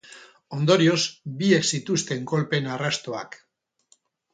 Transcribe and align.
Ondorioz, 0.59 1.03
biek 1.43 1.69
zituzten 1.75 2.27
kolpeen 2.35 2.75
arrastoak. 2.79 3.43